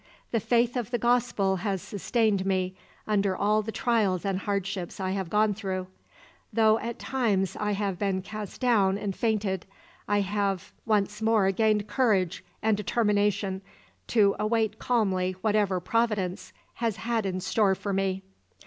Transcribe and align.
"The 0.31 0.39
faith 0.39 0.75
of 0.75 0.89
the 0.89 0.97
Gospel 0.97 1.57
has 1.57 1.79
sustained 1.79 2.43
me 2.43 2.73
under 3.05 3.37
all 3.37 3.61
the 3.61 3.71
trials 3.71 4.25
and 4.25 4.39
hardships 4.39 4.99
I 4.99 5.11
have 5.11 5.29
gone 5.29 5.53
through. 5.53 5.85
Though 6.51 6.79
at 6.79 6.97
times 6.97 7.55
I 7.59 7.73
have 7.73 7.99
been 7.99 8.23
cast 8.23 8.59
down 8.59 8.97
and 8.97 9.15
fainted, 9.15 9.67
I 10.07 10.21
have 10.21 10.73
once 10.87 11.21
more 11.21 11.51
gained 11.51 11.85
courage 11.87 12.43
and 12.63 12.75
determination 12.75 13.61
to 14.07 14.35
await 14.39 14.79
calmly 14.79 15.33
whatever 15.41 15.79
Providence 15.79 16.51
has 16.81 16.95
had 16.95 17.27
in 17.27 17.39
store 17.39 17.75
for 17.75 17.93
me." 17.93 18.23